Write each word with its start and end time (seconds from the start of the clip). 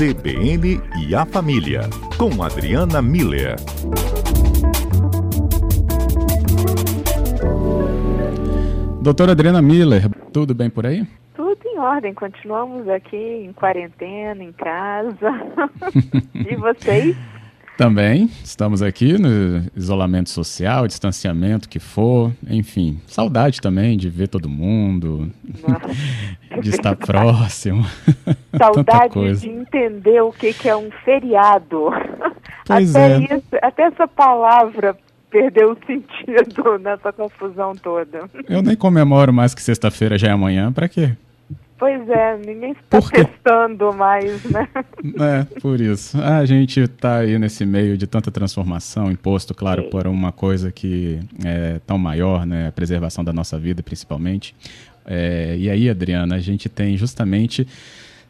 CBN 0.00 0.80
e 1.06 1.14
a 1.14 1.26
Família, 1.26 1.82
com 2.16 2.42
Adriana 2.42 3.02
Miller. 3.02 3.56
Doutora 9.02 9.32
Adriana 9.32 9.60
Miller, 9.60 10.08
tudo 10.32 10.54
bem 10.54 10.70
por 10.70 10.86
aí? 10.86 11.06
Tudo 11.34 11.58
em 11.66 11.78
ordem, 11.78 12.14
continuamos 12.14 12.88
aqui 12.88 13.14
em 13.14 13.52
quarentena, 13.52 14.42
em 14.42 14.52
casa. 14.52 15.30
e 16.32 16.56
vocês? 16.56 17.14
Também, 17.76 18.30
estamos 18.42 18.80
aqui 18.82 19.18
no 19.18 19.64
isolamento 19.76 20.30
social, 20.30 20.86
distanciamento 20.86 21.68
que 21.68 21.78
for, 21.78 22.32
enfim, 22.48 23.00
saudade 23.06 23.60
também 23.60 23.98
de 23.98 24.08
ver 24.08 24.28
todo 24.28 24.48
mundo, 24.48 25.30
de 26.60 26.70
estar 26.70 26.96
próximo. 26.96 27.84
Saudade 28.56 29.40
de 29.40 29.48
entender 29.48 30.20
o 30.22 30.32
que, 30.32 30.52
que 30.52 30.68
é 30.68 30.76
um 30.76 30.90
feriado. 31.04 31.90
Pois 32.66 32.94
até, 32.94 33.14
é. 33.14 33.18
isso, 33.18 33.48
até 33.62 33.82
essa 33.82 34.06
palavra 34.06 34.96
perdeu 35.28 35.72
o 35.72 35.86
sentido 35.86 36.78
nessa 36.82 37.12
confusão 37.12 37.74
toda. 37.74 38.30
Eu 38.48 38.62
nem 38.62 38.76
comemoro 38.76 39.32
mais 39.32 39.54
que 39.54 39.62
sexta-feira 39.62 40.16
já 40.16 40.28
é 40.28 40.30
amanhã, 40.30 40.72
para 40.72 40.88
quê? 40.88 41.12
Pois 41.80 42.06
é, 42.10 42.36
ninguém 42.36 42.72
está 42.72 43.00
testando 43.00 43.90
mais, 43.94 44.44
né? 44.44 44.68
É, 45.18 45.60
por 45.60 45.80
isso. 45.80 46.20
A 46.20 46.44
gente 46.44 46.78
está 46.80 47.20
aí 47.20 47.38
nesse 47.38 47.64
meio 47.64 47.96
de 47.96 48.06
tanta 48.06 48.30
transformação, 48.30 49.10
imposto, 49.10 49.54
claro, 49.54 49.84
Sim. 49.84 49.88
por 49.88 50.06
uma 50.06 50.30
coisa 50.30 50.70
que 50.70 51.18
é 51.42 51.80
tão 51.86 51.96
maior, 51.96 52.44
né? 52.44 52.68
A 52.68 52.72
preservação 52.72 53.24
da 53.24 53.32
nossa 53.32 53.58
vida, 53.58 53.82
principalmente. 53.82 54.54
É, 55.12 55.56
e 55.58 55.68
aí, 55.68 55.90
Adriana, 55.90 56.36
a 56.36 56.38
gente 56.38 56.68
tem 56.68 56.96
justamente 56.96 57.66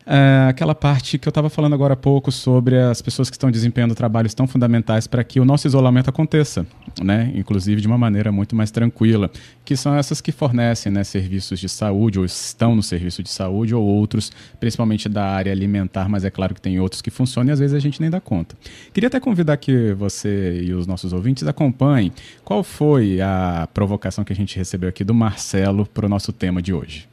é, 0.06 0.46
aquela 0.48 0.74
parte 0.74 1.18
que 1.18 1.28
eu 1.28 1.30
estava 1.30 1.50
falando 1.50 1.74
agora 1.74 1.94
há 1.94 1.96
pouco 1.96 2.32
sobre 2.32 2.78
as 2.78 3.02
pessoas 3.02 3.28
que 3.28 3.36
estão 3.36 3.50
desempenhando 3.50 3.94
trabalhos 3.94 4.34
tão 4.34 4.46
fundamentais 4.46 5.06
para 5.06 5.22
que 5.22 5.38
o 5.38 5.44
nosso 5.44 5.66
isolamento 5.66 6.08
aconteça, 6.08 6.66
né? 7.02 7.30
inclusive 7.34 7.80
de 7.80 7.86
uma 7.86 7.98
maneira 7.98 8.32
muito 8.32 8.56
mais 8.56 8.70
tranquila, 8.70 9.30
que 9.64 9.76
são 9.76 9.94
essas 9.94 10.20
que 10.20 10.32
fornecem 10.32 10.90
né, 10.90 11.04
serviços 11.04 11.60
de 11.60 11.68
saúde, 11.68 12.18
ou 12.18 12.24
estão 12.24 12.74
no 12.74 12.82
serviço 12.82 13.22
de 13.22 13.30
saúde, 13.30 13.74
ou 13.74 13.84
outros, 13.84 14.32
principalmente 14.58 15.08
da 15.08 15.24
área 15.24 15.52
alimentar, 15.52 16.08
mas 16.08 16.24
é 16.24 16.30
claro 16.30 16.54
que 16.54 16.60
tem 16.60 16.80
outros 16.80 17.02
que 17.02 17.10
funcionam 17.10 17.50
e 17.50 17.52
às 17.52 17.60
vezes 17.60 17.74
a 17.74 17.80
gente 17.80 18.00
nem 18.00 18.10
dá 18.10 18.20
conta. 18.20 18.56
Queria 18.92 19.08
até 19.08 19.20
convidar 19.20 19.56
que 19.58 19.92
você 19.92 20.62
e 20.62 20.72
os 20.72 20.86
nossos 20.86 21.12
ouvintes 21.12 21.46
acompanhem 21.46 22.12
qual 22.44 22.64
foi 22.64 23.20
a 23.20 23.68
provocação 23.72 24.24
que 24.24 24.32
a 24.32 24.36
gente 24.36 24.56
recebeu 24.56 24.88
aqui 24.88 25.04
do 25.04 25.14
Marcelo 25.14 25.86
para 25.86 26.06
o 26.06 26.08
nosso 26.08 26.32
tema 26.32 26.62
de 26.62 26.72
hoje. 26.72 27.09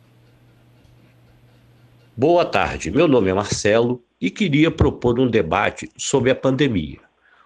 Boa 2.19 2.43
tarde, 2.43 2.89
meu 2.89 3.07
nome 3.07 3.29
é 3.29 3.33
Marcelo 3.35 4.03
e 4.19 4.31
queria 4.31 4.71
propor 4.71 5.19
um 5.19 5.27
debate 5.27 5.87
sobre 5.95 6.31
a 6.31 6.35
pandemia. 6.35 6.97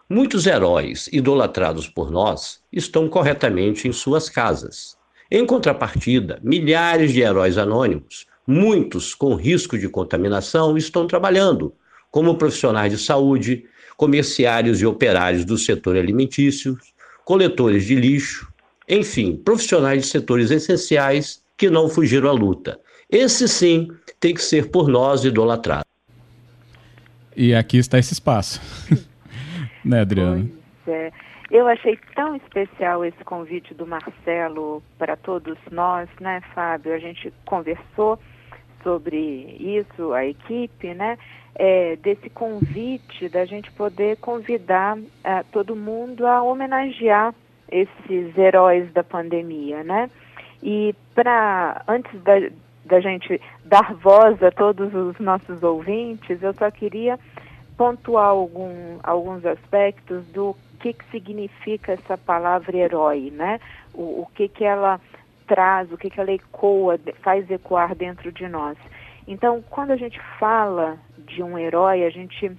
Muitos 0.09 0.47
heróis 0.47 1.09
idolatrados 1.11 1.89
por 1.89 2.09
nós 2.09 2.61
estão 2.71 3.09
corretamente 3.09 3.85
em 3.85 3.91
suas 3.91 4.29
casas. 4.29 4.95
Em 5.29 5.45
contrapartida, 5.45 6.39
milhares 6.41 7.11
de 7.11 7.19
heróis 7.19 7.57
anônimos, 7.57 8.25
muitos 8.47 9.13
com 9.13 9.35
risco 9.35 9.77
de 9.77 9.89
contaminação, 9.89 10.77
estão 10.77 11.05
trabalhando, 11.05 11.73
como 12.09 12.37
profissionais 12.37 12.93
de 12.93 12.97
saúde, 12.97 13.65
comerciários 13.97 14.81
e 14.81 14.85
operários 14.85 15.43
do 15.43 15.57
setor 15.57 15.97
alimentício, 15.97 16.77
coletores 17.25 17.83
de 17.83 17.95
lixo, 17.95 18.47
enfim, 18.87 19.35
profissionais 19.35 20.03
de 20.03 20.07
setores 20.07 20.49
essenciais 20.49 21.43
que 21.57 21.69
não 21.69 21.89
fugiram 21.89 22.29
à 22.29 22.31
luta. 22.31 22.79
Esse 23.11 23.47
sim 23.47 23.89
tem 24.19 24.33
que 24.33 24.41
ser 24.41 24.71
por 24.71 24.87
nós 24.87 25.25
idolatrado. 25.25 25.85
E 27.35 27.53
aqui 27.53 27.77
está 27.77 27.99
esse 27.99 28.13
espaço. 28.13 28.61
né, 29.83 30.01
Adriana? 30.01 30.47
Pois 30.85 30.95
é. 30.95 31.11
Eu 31.49 31.67
achei 31.67 31.99
tão 32.15 32.33
especial 32.37 33.03
esse 33.03 33.21
convite 33.25 33.73
do 33.73 33.85
Marcelo 33.85 34.81
para 34.97 35.17
todos 35.17 35.57
nós, 35.69 36.07
né, 36.21 36.41
Fábio? 36.55 36.93
A 36.93 36.99
gente 36.99 37.33
conversou 37.45 38.17
sobre 38.81 39.17
isso, 39.59 40.13
a 40.13 40.25
equipe, 40.25 40.93
né? 40.93 41.17
É, 41.55 41.97
desse 41.97 42.29
convite 42.29 43.27
da 43.27 43.43
gente 43.43 43.69
poder 43.73 44.15
convidar 44.17 44.97
uh, 44.97 45.45
todo 45.51 45.75
mundo 45.75 46.25
a 46.25 46.41
homenagear 46.41 47.35
esses 47.69 48.37
heróis 48.37 48.89
da 48.93 49.03
pandemia, 49.03 49.83
né? 49.83 50.09
E 50.63 50.95
para 51.13 51.83
antes 51.87 52.17
da, 52.21 52.33
da 52.85 52.99
gente 52.99 53.39
dar 53.63 53.93
voz 53.95 54.41
a 54.41 54.51
todos 54.51 54.93
os 54.93 55.19
nossos 55.19 55.61
ouvintes, 55.61 56.41
eu 56.41 56.53
só 56.53 56.69
queria 56.71 57.19
pontuar 57.77 58.27
algum, 58.27 58.99
alguns 59.03 59.45
aspectos 59.45 60.25
do 60.27 60.55
que, 60.79 60.93
que 60.93 61.05
significa 61.11 61.93
essa 61.93 62.17
palavra 62.17 62.75
herói, 62.75 63.31
né? 63.31 63.59
O, 63.93 64.21
o 64.21 64.27
que, 64.33 64.47
que 64.47 64.63
ela 64.63 64.99
traz, 65.47 65.91
o 65.91 65.97
que, 65.97 66.09
que 66.09 66.19
ela 66.19 66.31
ecoa, 66.31 66.99
faz 67.21 67.49
ecoar 67.49 67.95
dentro 67.95 68.31
de 68.31 68.47
nós. 68.47 68.77
Então, 69.27 69.63
quando 69.69 69.91
a 69.91 69.95
gente 69.95 70.19
fala 70.39 70.97
de 71.17 71.43
um 71.43 71.57
herói, 71.57 72.03
a 72.03 72.09
gente 72.09 72.51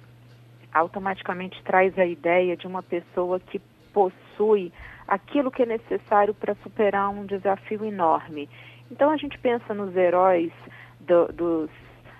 automaticamente 0.73 1.61
traz 1.63 1.97
a 1.99 2.05
ideia 2.05 2.55
de 2.57 2.65
uma 2.65 2.81
pessoa 2.81 3.39
que 3.39 3.59
possui 3.93 4.71
aquilo 5.07 5.51
que 5.51 5.63
é 5.63 5.65
necessário 5.65 6.33
para 6.33 6.55
superar 6.55 7.09
um 7.09 7.25
desafio 7.25 7.85
enorme. 7.85 8.49
Então 8.91 9.09
a 9.09 9.17
gente 9.17 9.37
pensa 9.39 9.73
nos 9.73 9.95
heróis 9.95 10.51
do, 10.99 11.31
dos, 11.33 11.69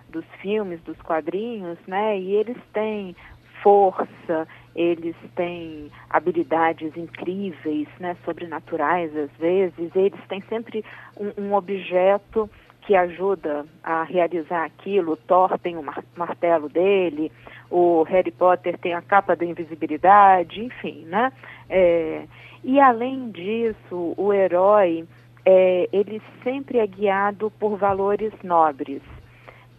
dos 0.10 0.26
filmes, 0.42 0.82
dos 0.82 1.00
quadrinhos, 1.02 1.78
né? 1.88 2.20
E 2.20 2.36
eles 2.36 2.58
têm 2.74 3.16
força, 3.62 4.48
eles 4.76 5.16
têm 5.36 5.90
habilidades 6.10 6.96
incríveis, 6.98 7.88
né? 8.00 8.16
Sobrenaturais 8.26 9.16
às 9.16 9.32
vezes. 9.38 9.96
Eles 9.96 10.20
têm 10.28 10.42
sempre 10.50 10.84
um, 11.18 11.42
um 11.42 11.54
objeto 11.54 12.50
que 12.82 12.96
ajuda 12.96 13.66
a 13.82 14.04
realizar 14.04 14.66
aquilo. 14.66 15.16
Thor 15.16 15.58
tem 15.60 15.78
o 15.78 15.86
martelo 16.16 16.68
dele, 16.68 17.32
o 17.70 18.04
Harry 18.04 18.32
Potter 18.32 18.78
tem 18.78 18.94
a 18.94 19.02
capa 19.02 19.36
da 19.36 19.46
invisibilidade, 19.46 20.64
enfim, 20.64 21.06
né? 21.06 21.32
É, 21.70 22.26
e 22.64 22.80
além 22.80 23.32
disso, 23.32 24.14
o 24.18 24.34
herói 24.34 25.06
é, 25.46 25.90
ele 25.92 26.22
sempre 26.44 26.80
é 26.80 26.88
guiado 26.88 27.52
por 27.52 27.78
valores 27.78 28.34
nobres, 28.44 29.02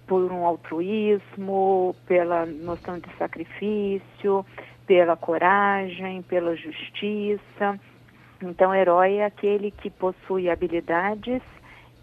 por 0.07 0.31
um 0.31 0.45
altruísmo, 0.45 1.97
pela 2.07 2.45
noção 2.45 2.99
de 2.99 3.09
sacrifício, 3.17 4.45
pela 4.87 5.17
coragem, 5.17 6.23
pela 6.23 6.55
justiça. 6.55 7.81
Então, 8.43 8.75
herói 8.75 9.17
é 9.17 9.25
aquele 9.25 9.71
que 9.71 9.89
possui 9.89 10.51
habilidades 10.51 11.41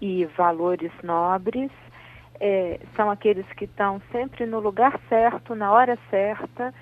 e 0.01 0.25
valores 0.35 0.91
nobres, 1.03 1.69
é, 2.39 2.79
são 2.95 3.11
aqueles 3.11 3.45
que 3.53 3.65
estão 3.65 4.01
sempre 4.11 4.47
no 4.47 4.59
lugar 4.59 4.99
certo, 5.07 5.53
na 5.53 5.71
hora 5.71 5.97
certa 6.09 6.73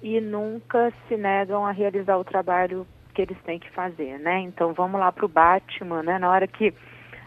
e 0.00 0.20
nunca 0.20 0.92
se 1.08 1.16
negam 1.16 1.66
a 1.66 1.72
realizar 1.72 2.16
o 2.16 2.24
trabalho 2.24 2.86
que 3.18 3.22
eles 3.22 3.42
têm 3.42 3.58
que 3.58 3.68
fazer, 3.70 4.16
né? 4.20 4.38
Então 4.42 4.72
vamos 4.72 5.00
lá 5.00 5.10
para 5.10 5.24
o 5.24 5.28
Batman, 5.28 6.04
né? 6.04 6.20
Na 6.20 6.30
hora 6.30 6.46
que 6.46 6.72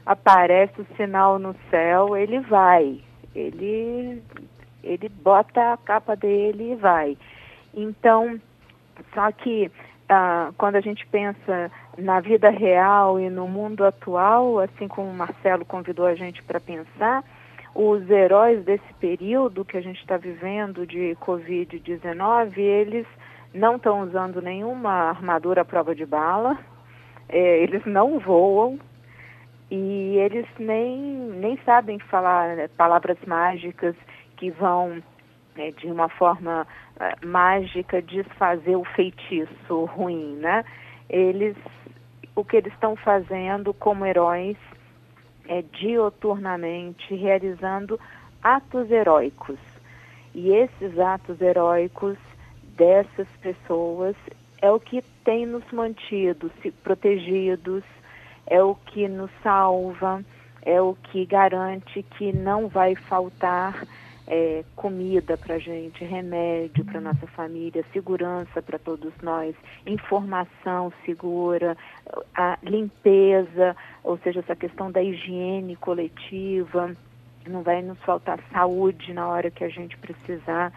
aparece 0.06 0.80
o 0.80 0.88
sinal 0.96 1.38
no 1.38 1.54
céu, 1.70 2.16
ele 2.16 2.40
vai, 2.40 3.02
ele 3.36 4.24
ele 4.82 5.10
bota 5.10 5.74
a 5.74 5.78
capa 5.78 6.16
dele 6.16 6.72
e 6.72 6.76
vai. 6.76 7.18
Então, 7.74 8.40
só 9.14 9.34
que 9.34 9.70
ah, 10.08 10.54
quando 10.58 10.78
a 10.78 10.82
gente 10.82 11.06
pensa 11.08 11.70
na 11.98 12.22
vida 12.22 12.50
real 12.50 13.20
e 13.20 13.30
no 13.30 13.46
mundo 13.46 13.84
atual, 13.84 14.60
assim 14.60 14.88
como 14.88 15.10
o 15.10 15.14
Marcelo 15.14 15.66
convidou 15.66 16.06
a 16.06 16.16
gente 16.16 16.42
para 16.42 16.62
pensar, 16.62 17.22
os 17.76 18.10
heróis 18.10 18.64
desse 18.64 18.94
período 18.98 19.66
que 19.66 19.76
a 19.76 19.82
gente 19.82 20.00
está 20.00 20.16
vivendo 20.16 20.88
de 20.88 21.18
Covid-19, 21.20 22.58
eles 22.58 23.06
não 23.54 23.76
estão 23.76 24.02
usando 24.02 24.42
nenhuma 24.42 25.10
armadura 25.10 25.62
à 25.62 25.66
prova 25.66 25.94
de 25.94 26.06
bala, 26.06 26.58
é, 27.28 27.64
eles 27.64 27.86
não 27.86 28.20
voam 28.20 28.80
e 29.70 30.18
eles 30.18 30.46
nem, 30.60 30.98
nem 30.98 31.58
sabem 31.66 31.98
falar 32.00 32.56
né, 32.56 32.68
palavras 32.70 33.18
mágicas 33.26 33.96
que 34.36 34.52
vão, 34.52 35.02
é, 35.56 35.72
de 35.72 35.88
uma 35.88 36.10
forma 36.10 36.68
é, 37.00 37.26
mágica, 37.26 38.02
desfazer 38.02 38.76
o 38.76 38.84
feitiço 38.84 39.86
ruim, 39.86 40.36
né? 40.36 40.66
Eles, 41.10 41.56
o 42.36 42.44
que 42.44 42.58
eles 42.58 42.74
estão 42.74 42.96
fazendo 42.96 43.74
como 43.74 44.06
heróis 44.06 44.58
é 45.48 45.62
dioturnamente 45.62 47.16
realizando 47.16 48.00
atos 48.44 48.90
heróicos. 48.92 49.58
E 50.34 50.54
esses 50.54 50.98
atos 51.00 51.42
heróicos 51.42 52.18
dessas 52.82 53.28
pessoas 53.44 54.16
é 54.60 54.72
o 54.72 54.80
que 54.80 55.04
tem 55.24 55.46
nos 55.46 55.64
mantido 55.72 56.52
protegidos, 56.82 57.84
é 58.48 58.64
o 58.64 58.74
que 58.74 59.08
nos 59.08 59.30
salva, 59.44 60.26
é 60.64 60.82
o 60.82 60.96
que 60.96 61.24
garante 61.28 62.02
que 62.18 62.34
não 62.34 62.68
vai 62.68 62.96
faltar 62.96 63.86
é, 64.26 64.64
comida 64.76 65.38
para 65.38 65.60
gente, 65.60 66.04
remédio 66.04 66.84
para 66.84 67.00
nossa 67.00 67.28
família, 67.28 67.86
segurança 67.94 68.64
para 68.64 68.80
todos 68.80 69.14
nós, 69.22 69.56
informação 69.86 70.92
segura, 71.06 71.78
a 72.34 72.58
limpeza, 72.64 73.76
ou 74.04 74.18
seja, 74.18 74.40
essa 74.40 74.56
questão 74.56 74.92
da 74.92 75.04
higiene 75.04 75.76
coletiva, 75.76 76.96
não 77.46 77.62
vai 77.62 77.84
nos 77.84 78.00
faltar 78.00 78.40
saúde 78.52 79.14
na 79.14 79.28
hora 79.28 79.52
que 79.52 79.64
a 79.64 79.70
gente 79.70 79.96
precisar. 79.98 80.74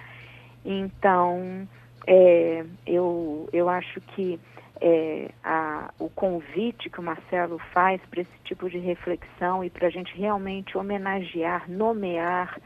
Então, 0.66 1.66
é, 2.06 2.64
eu, 2.86 3.48
eu 3.52 3.68
acho 3.68 4.00
que 4.00 4.38
é, 4.80 5.30
a, 5.42 5.92
o 5.98 6.08
convite 6.10 6.90
que 6.90 7.00
o 7.00 7.02
Marcelo 7.02 7.58
faz 7.72 8.00
para 8.10 8.22
esse 8.22 8.38
tipo 8.44 8.68
de 8.68 8.78
reflexão 8.78 9.64
e 9.64 9.70
para 9.70 9.86
a 9.86 9.90
gente 9.90 10.16
realmente 10.16 10.76
homenagear, 10.76 11.70
nomear 11.70 12.60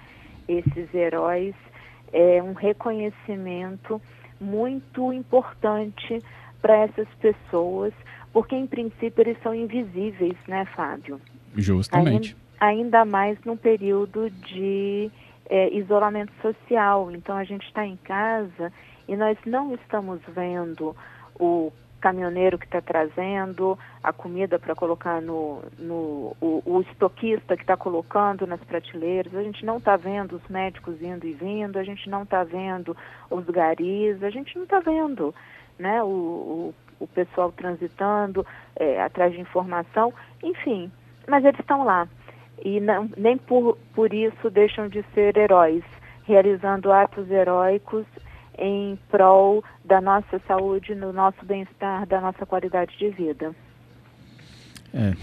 esses 0.48 0.92
heróis 0.94 1.54
é 2.12 2.42
um 2.42 2.54
reconhecimento 2.54 4.00
muito 4.40 5.12
importante 5.12 6.22
para 6.60 6.76
essas 6.78 7.08
pessoas, 7.20 7.92
porque 8.32 8.56
em 8.56 8.66
princípio 8.66 9.22
eles 9.22 9.36
são 9.42 9.54
invisíveis, 9.54 10.36
né, 10.46 10.64
Fábio? 10.74 11.20
Justamente. 11.54 12.36
Ainda, 12.58 13.00
ainda 13.00 13.04
mais 13.04 13.38
num 13.44 13.56
período 13.56 14.30
de 14.30 15.10
é, 15.48 15.72
isolamento 15.74 16.32
social. 16.40 17.10
Então 17.10 17.36
a 17.36 17.44
gente 17.44 17.66
está 17.66 17.84
em 17.86 17.96
casa 17.96 18.72
e 19.08 19.16
nós 19.16 19.38
não 19.46 19.74
estamos 19.74 20.20
vendo 20.28 20.94
o 21.40 21.72
caminhoneiro 22.00 22.58
que 22.58 22.66
está 22.66 22.80
trazendo 22.80 23.76
a 24.02 24.12
comida 24.12 24.58
para 24.58 24.74
colocar 24.74 25.20
no, 25.20 25.62
no 25.78 26.36
o, 26.40 26.62
o 26.64 26.80
estoquista 26.82 27.56
que 27.56 27.62
está 27.62 27.76
colocando 27.76 28.46
nas 28.46 28.60
prateleiras, 28.60 29.34
a 29.34 29.42
gente 29.42 29.64
não 29.64 29.78
está 29.78 29.96
vendo 29.96 30.36
os 30.36 30.48
médicos 30.48 31.00
indo 31.02 31.26
e 31.26 31.32
vindo, 31.32 31.78
a 31.78 31.82
gente 31.82 32.08
não 32.08 32.22
está 32.22 32.44
vendo 32.44 32.96
os 33.30 33.44
garis, 33.46 34.22
a 34.22 34.30
gente 34.30 34.54
não 34.56 34.64
está 34.64 34.78
vendo 34.78 35.34
né, 35.78 36.02
o, 36.02 36.06
o, 36.06 36.74
o, 37.00 37.06
pessoal 37.08 37.50
transitando 37.50 38.46
é, 38.76 39.00
atrás 39.02 39.32
de 39.32 39.40
informação, 39.40 40.12
enfim, 40.42 40.90
mas 41.26 41.44
eles 41.44 41.58
estão 41.58 41.84
lá. 41.84 42.06
E 42.64 42.80
não, 42.80 43.08
nem 43.16 43.36
por, 43.36 43.78
por 43.94 44.12
isso 44.12 44.50
deixam 44.50 44.88
de 44.88 45.02
ser 45.14 45.36
heróis, 45.36 45.84
realizando 46.24 46.92
atos 46.92 47.30
heróicos 47.30 48.04
em 48.58 48.98
prol 49.10 49.62
da 49.84 50.00
nossa 50.00 50.40
saúde, 50.46 50.94
no 50.94 51.12
nosso 51.12 51.44
bem-estar, 51.44 52.06
da 52.06 52.20
nossa 52.20 52.44
qualidade 52.44 52.96
de 52.98 53.08
vida. 53.10 53.54
É, 54.92 55.14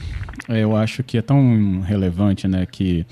eu 0.62 0.76
acho 0.76 1.04
que 1.04 1.18
é 1.18 1.22
tão 1.22 1.82
relevante, 1.82 2.48
né, 2.48 2.66
que 2.66 3.06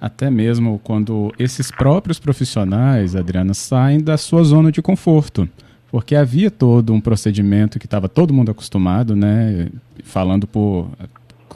até 0.00 0.30
mesmo 0.30 0.80
quando 0.82 1.32
esses 1.38 1.70
próprios 1.70 2.18
profissionais, 2.18 3.14
Adriana, 3.14 3.52
saem 3.52 4.02
da 4.02 4.16
sua 4.16 4.42
zona 4.42 4.72
de 4.72 4.80
conforto, 4.80 5.48
porque 5.90 6.14
havia 6.14 6.50
todo 6.50 6.92
um 6.92 7.00
procedimento 7.00 7.78
que 7.78 7.86
estava 7.86 8.08
todo 8.08 8.32
mundo 8.32 8.50
acostumado, 8.50 9.14
né, 9.14 9.68
falando 10.02 10.46
por 10.46 10.88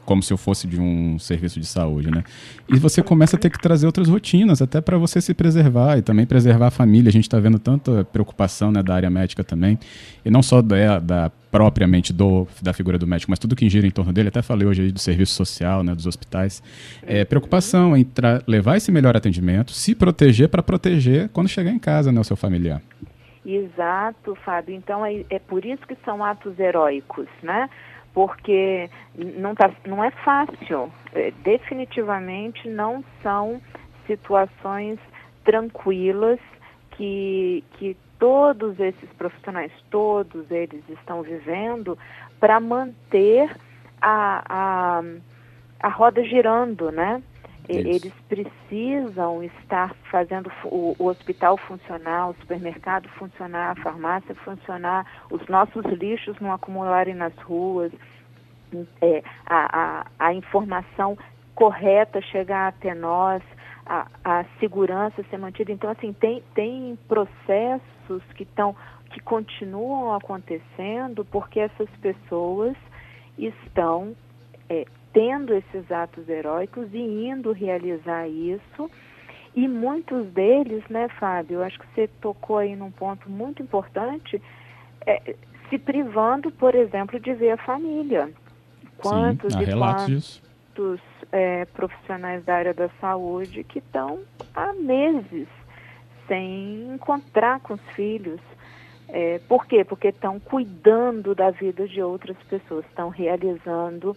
como 0.04 0.22
se 0.22 0.32
eu 0.32 0.36
fosse 0.36 0.66
de 0.66 0.80
um 0.80 1.18
serviço 1.18 1.58
de 1.58 1.66
saúde, 1.66 2.10
né? 2.10 2.22
E 2.68 2.78
você 2.78 3.02
começa 3.02 3.36
a 3.36 3.38
ter 3.38 3.50
que 3.50 3.58
trazer 3.58 3.86
outras 3.86 4.08
rotinas, 4.08 4.60
até 4.60 4.80
para 4.80 4.98
você 4.98 5.20
se 5.20 5.34
preservar 5.34 5.98
e 5.98 6.02
também 6.02 6.26
preservar 6.26 6.68
a 6.68 6.70
família. 6.70 7.08
A 7.08 7.12
gente 7.12 7.24
está 7.24 7.38
vendo 7.38 7.58
tanta 7.58 8.04
preocupação 8.04 8.70
né, 8.70 8.82
da 8.82 8.94
área 8.94 9.10
médica 9.10 9.42
também, 9.42 9.78
e 10.24 10.30
não 10.30 10.42
só 10.42 10.62
da, 10.62 10.98
da 10.98 11.32
propriamente 11.50 12.12
do, 12.12 12.48
da 12.60 12.72
figura 12.72 12.98
do 12.98 13.06
médico, 13.06 13.30
mas 13.30 13.38
tudo 13.38 13.54
que 13.54 13.68
gira 13.68 13.86
em 13.86 13.90
torno 13.90 14.12
dele. 14.12 14.28
Até 14.28 14.42
falei 14.42 14.66
hoje 14.66 14.90
do 14.90 14.98
serviço 14.98 15.34
social, 15.34 15.84
né, 15.84 15.94
dos 15.94 16.06
hospitais. 16.06 16.62
É, 17.02 17.24
preocupação 17.24 17.96
em 17.96 18.04
levar 18.46 18.76
esse 18.76 18.90
melhor 18.90 19.16
atendimento, 19.16 19.72
se 19.72 19.94
proteger 19.94 20.48
para 20.48 20.62
proteger 20.62 21.28
quando 21.28 21.48
chegar 21.48 21.70
em 21.70 21.78
casa, 21.78 22.10
né, 22.10 22.20
o 22.20 22.24
seu 22.24 22.36
familiar. 22.36 22.82
Exato, 23.46 24.34
Fábio. 24.44 24.74
Então 24.74 25.04
é, 25.04 25.24
é 25.28 25.38
por 25.38 25.64
isso 25.64 25.86
que 25.86 25.96
são 26.04 26.24
atos 26.24 26.58
heróicos, 26.58 27.28
né? 27.42 27.68
Porque 28.14 28.88
não, 29.14 29.54
tá, 29.54 29.70
não 29.84 30.02
é 30.02 30.10
fácil. 30.10 30.90
É, 31.12 31.32
definitivamente 31.42 32.68
não 32.68 33.04
são 33.22 33.60
situações 34.06 34.98
tranquilas 35.44 36.38
que, 36.92 37.64
que 37.72 37.96
todos 38.18 38.78
esses 38.78 39.10
profissionais, 39.18 39.72
todos 39.90 40.50
eles 40.50 40.82
estão 40.88 41.22
vivendo 41.22 41.98
para 42.38 42.60
manter 42.60 43.50
a, 44.00 44.44
a, 44.48 45.02
a 45.80 45.88
roda 45.88 46.22
girando, 46.24 46.92
né? 46.92 47.20
Isso. 47.68 47.88
Eles 47.88 48.12
precisam 48.28 49.42
estar 49.42 49.94
fazendo 50.10 50.50
o, 50.64 50.94
o, 50.98 51.06
hospital 51.06 51.56
funcionar, 51.56 52.28
o 52.28 52.34
supermercado 52.34 53.08
funcionar, 53.10 53.70
a 53.70 53.82
farmácia 53.82 54.34
funcionar, 54.34 55.06
os 55.30 55.46
nossos 55.48 55.84
lixos 55.86 56.38
não 56.40 56.52
acumularem 56.52 57.14
nas 57.14 57.34
ruas, 57.38 57.90
é, 59.00 59.22
a, 59.46 59.78
a, 59.80 60.06
a, 60.18 60.34
informação 60.34 61.16
correta 61.54 62.20
chegar 62.20 62.68
até 62.68 62.94
nós, 62.94 63.42
a, 63.86 64.08
a 64.24 64.44
segurança 64.60 65.24
ser 65.30 65.38
mantida. 65.38 65.72
Então, 65.72 65.90
assim, 65.90 66.12
tem, 66.12 66.42
tem 66.54 66.98
processos 67.08 68.22
que 68.34 68.42
estão 68.42 68.76
que 69.10 69.20
continuam 69.20 70.12
acontecendo 70.12 71.24
porque 71.24 71.60
essas 71.60 71.88
pessoas 72.02 72.76
estão 73.38 74.16
é, 74.68 74.84
tendo 75.12 75.54
esses 75.54 75.90
atos 75.90 76.28
heróicos 76.28 76.88
e 76.92 76.98
indo 76.98 77.52
realizar 77.52 78.28
isso. 78.28 78.90
E 79.54 79.68
muitos 79.68 80.26
deles, 80.26 80.82
né, 80.88 81.08
Fábio, 81.20 81.62
acho 81.62 81.78
que 81.78 81.86
você 81.94 82.08
tocou 82.20 82.58
aí 82.58 82.74
num 82.74 82.90
ponto 82.90 83.30
muito 83.30 83.62
importante, 83.62 84.42
é, 85.06 85.36
se 85.70 85.78
privando, 85.78 86.50
por 86.50 86.74
exemplo, 86.74 87.20
de 87.20 87.32
ver 87.34 87.50
a 87.50 87.56
família. 87.58 88.30
Quantos 88.98 89.52
Sim, 89.52 89.62
e 89.62 89.72
quantos 89.72 91.00
é, 91.30 91.64
profissionais 91.66 92.44
da 92.44 92.54
área 92.56 92.74
da 92.74 92.88
saúde 93.00 93.62
que 93.64 93.78
estão 93.78 94.20
há 94.54 94.72
meses 94.72 95.46
sem 96.26 96.92
encontrar 96.94 97.60
com 97.60 97.74
os 97.74 97.82
filhos. 97.94 98.40
É, 99.08 99.38
por 99.46 99.66
quê? 99.66 99.84
Porque 99.84 100.08
estão 100.08 100.40
cuidando 100.40 101.34
da 101.34 101.50
vida 101.50 101.86
de 101.86 102.02
outras 102.02 102.36
pessoas, 102.48 102.84
estão 102.86 103.08
realizando 103.10 104.16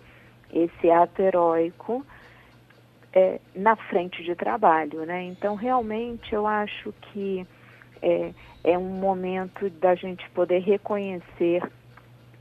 esse 0.52 0.90
ato 0.90 1.22
heróico 1.22 2.06
é, 3.14 3.40
na 3.56 3.76
frente 3.76 4.24
de 4.24 4.36
trabalho, 4.36 5.06
né? 5.06 5.24
Então, 5.24 5.56
realmente, 5.56 6.34
eu 6.34 6.46
acho 6.46 6.94
que 7.02 7.46
é, 8.02 8.32
é 8.64 8.78
um 8.78 8.90
momento 8.90 9.70
da 9.72 9.96
gente 9.96 10.30
poder 10.32 10.60
reconhecer 10.60 11.64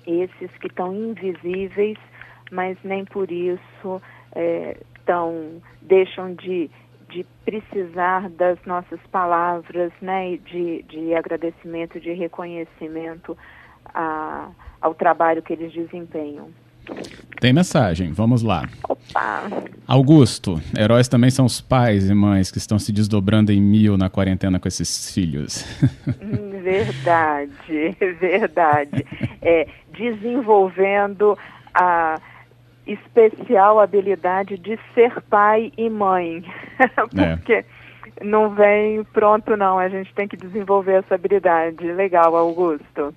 esses 0.06 0.50
que 0.58 0.66
estão 0.66 0.94
invisíveis, 0.94 1.98
mas 2.50 2.76
nem 2.84 3.04
por 3.04 3.30
isso 3.30 4.02
é, 4.32 4.76
tão, 5.04 5.62
deixam 5.80 6.34
de, 6.34 6.70
de 7.08 7.24
precisar 7.44 8.28
das 8.30 8.62
nossas 8.66 9.00
palavras, 9.10 9.92
né? 10.00 10.36
De, 10.36 10.82
de 10.82 11.14
agradecimento, 11.14 11.98
de 11.98 12.12
reconhecimento 12.12 13.36
a, 13.94 14.50
ao 14.80 14.94
trabalho 14.94 15.42
que 15.42 15.52
eles 15.52 15.72
desempenham. 15.72 16.50
Tem 17.40 17.52
mensagem, 17.52 18.12
vamos 18.12 18.42
lá. 18.42 18.66
Opa! 18.88 19.44
Augusto, 19.86 20.60
heróis 20.76 21.06
também 21.06 21.30
são 21.30 21.44
os 21.44 21.60
pais 21.60 22.08
e 22.08 22.14
mães 22.14 22.50
que 22.50 22.58
estão 22.58 22.78
se 22.78 22.92
desdobrando 22.92 23.52
em 23.52 23.60
mil 23.60 23.96
na 23.96 24.08
quarentena 24.08 24.58
com 24.58 24.66
esses 24.66 25.12
filhos. 25.12 25.64
Hum, 26.20 26.62
verdade, 26.62 27.96
verdade. 28.18 29.06
É, 29.42 29.68
desenvolvendo 29.96 31.38
a 31.74 32.18
especial 32.86 33.80
habilidade 33.80 34.56
de 34.56 34.78
ser 34.94 35.20
pai 35.22 35.72
e 35.76 35.90
mãe. 35.90 36.44
Porque 37.36 37.52
é. 37.52 37.64
não 38.24 38.50
vem 38.50 39.04
pronto, 39.04 39.56
não. 39.56 39.78
A 39.78 39.88
gente 39.88 40.14
tem 40.14 40.26
que 40.26 40.36
desenvolver 40.36 41.04
essa 41.04 41.16
habilidade. 41.16 41.84
Legal, 41.92 42.34
Augusto. 42.34 43.14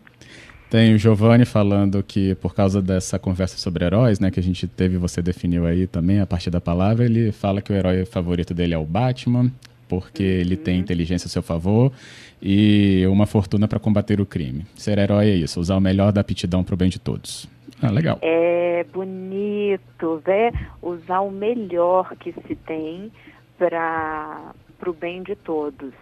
Tem 0.70 0.94
o 0.94 1.00
Giovanni 1.00 1.46
falando 1.46 2.04
que 2.04 2.36
por 2.36 2.54
causa 2.54 2.80
dessa 2.80 3.18
conversa 3.18 3.58
sobre 3.58 3.86
heróis, 3.86 4.20
né, 4.20 4.30
que 4.30 4.40
a 4.40 4.44
gente 4.44 4.68
teve, 4.68 4.98
você 4.98 5.20
definiu 5.20 5.66
aí 5.66 5.88
também 5.88 6.20
a 6.20 6.28
partir 6.28 6.52
da 6.52 6.62
palavra, 6.62 7.06
ele 7.06 7.32
fala 7.32 7.60
que 7.60 7.74
o 7.74 7.76
herói 7.76 8.06
favorito 8.06 8.54
dele 8.54 8.76
é 8.76 8.78
o 8.78 8.86
Batman, 8.86 9.52
porque 9.88 10.22
uhum. 10.22 10.30
ele 10.30 10.56
tem 10.56 10.80
inteligência 10.80 11.26
a 11.26 11.30
seu 11.30 11.42
favor 11.42 11.92
e 12.40 13.04
uma 13.08 13.26
fortuna 13.26 13.68
para 13.68 13.80
combater 13.80 14.22
o 14.22 14.28
crime. 14.28 14.64
Ser 14.76 15.00
herói 15.00 15.30
é 15.30 15.36
isso, 15.36 15.60
usar 15.60 15.76
o 15.76 15.82
melhor 15.82 16.12
da 16.12 16.22
aptidão 16.22 16.64
para 16.64 16.76
o 16.76 16.78
bem 16.78 16.90
de 16.90 17.00
todos. 17.00 17.50
Ah, 17.82 17.90
legal. 17.90 18.20
É 18.22 18.86
bonito, 18.94 20.22
né? 20.28 20.52
Usar 20.84 21.22
o 21.22 21.32
melhor 21.32 22.16
que 22.18 22.32
se 22.32 22.56
tem 22.56 23.12
para 23.58 24.54
o 24.86 24.94
bem 24.94 25.24
de 25.24 25.36
todos. 25.36 25.94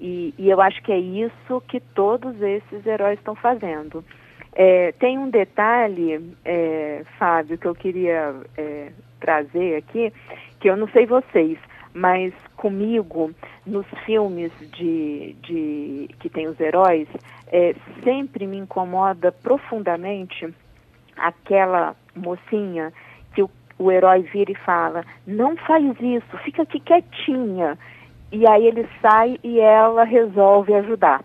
E, 0.00 0.34
e 0.38 0.50
eu 0.50 0.60
acho 0.60 0.82
que 0.82 0.92
é 0.92 0.98
isso 0.98 1.60
que 1.68 1.80
todos 1.80 2.40
esses 2.40 2.84
heróis 2.86 3.18
estão 3.18 3.34
fazendo. 3.34 4.04
É, 4.54 4.92
tem 4.92 5.18
um 5.18 5.30
detalhe, 5.30 6.34
é, 6.44 7.02
Fábio, 7.18 7.56
que 7.56 7.66
eu 7.66 7.74
queria 7.74 8.34
é, 8.56 8.92
trazer 9.20 9.76
aqui, 9.76 10.12
que 10.60 10.68
eu 10.68 10.76
não 10.76 10.88
sei 10.88 11.06
vocês, 11.06 11.58
mas 11.94 12.34
comigo, 12.56 13.30
nos 13.66 13.86
filmes 14.04 14.52
de, 14.72 15.34
de 15.42 16.10
que 16.20 16.28
tem 16.28 16.46
os 16.48 16.58
heróis, 16.60 17.08
é, 17.48 17.74
sempre 18.02 18.46
me 18.46 18.58
incomoda 18.58 19.30
profundamente 19.30 20.52
aquela 21.16 21.94
mocinha 22.14 22.92
que 23.34 23.42
o, 23.42 23.50
o 23.78 23.90
herói 23.90 24.22
vira 24.22 24.52
e 24.52 24.56
fala: 24.56 25.04
não 25.26 25.56
faz 25.56 25.84
isso, 26.00 26.38
fica 26.44 26.62
aqui 26.62 26.80
quietinha. 26.80 27.78
E 28.32 28.46
aí 28.46 28.66
ele 28.66 28.88
sai 29.00 29.38
e 29.44 29.60
ela 29.60 30.04
resolve 30.04 30.74
ajudar. 30.74 31.22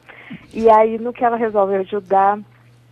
E 0.53 0.69
aí, 0.69 0.99
no 0.99 1.13
que 1.13 1.23
ela 1.23 1.37
resolve 1.37 1.75
ajudar, 1.75 2.37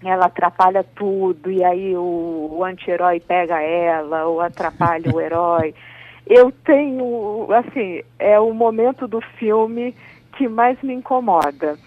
ela 0.02 0.28
atrapalha 0.28 0.86
tudo, 0.96 1.52
e 1.52 1.64
aí 1.64 1.96
o, 1.96 2.56
o 2.58 2.64
anti-herói 2.64 3.20
pega 3.20 3.62
ela, 3.62 4.26
ou 4.26 4.40
atrapalha 4.40 5.14
o 5.14 5.20
herói. 5.20 5.76
Eu 6.26 6.52
tenho, 6.52 7.48
assim, 7.52 8.02
é 8.18 8.40
o 8.40 8.52
momento 8.52 9.08
do 9.08 9.22
filme 9.38 9.94
que 10.36 10.48
mais 10.48 10.82
me 10.82 10.94
incomoda. 10.94 11.78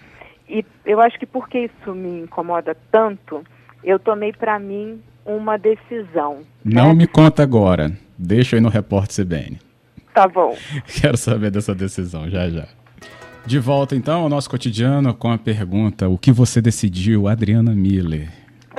E 0.47 0.65
eu 0.85 1.01
acho 1.01 1.19
que 1.19 1.25
porque 1.25 1.65
isso 1.65 1.93
me 1.93 2.21
incomoda 2.21 2.75
tanto, 2.89 3.43
eu 3.83 3.99
tomei 3.99 4.31
para 4.31 4.57
mim 4.57 5.01
uma 5.25 5.57
decisão. 5.57 6.39
Não 6.63 6.87
né? 6.87 6.93
me 6.93 7.07
conta 7.07 7.43
agora. 7.43 7.91
Deixa 8.17 8.55
aí 8.55 8.61
no 8.61 8.69
Repórter 8.69 9.25
CBN. 9.25 9.59
Tá 10.13 10.27
bom. 10.27 10.55
Quero 10.99 11.17
saber 11.17 11.51
dessa 11.51 11.73
decisão, 11.73 12.29
já 12.29 12.49
já. 12.49 12.67
De 13.45 13.57
volta 13.57 13.95
então 13.95 14.21
ao 14.21 14.29
nosso 14.29 14.49
cotidiano 14.49 15.13
com 15.13 15.31
a 15.31 15.37
pergunta: 15.37 16.07
o 16.07 16.17
que 16.17 16.31
você 16.31 16.61
decidiu, 16.61 17.27
Adriana 17.27 17.73
Miller, 17.73 18.29